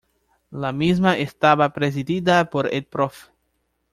[0.49, 3.27] La misma estaba presidida por el Prof.